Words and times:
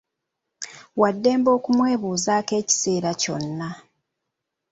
Wa 0.99 1.09
ddembe 1.15 1.49
okumwebuuzaako 1.57 2.53
ekiseera 2.61 3.11
kyonna. 3.21 3.69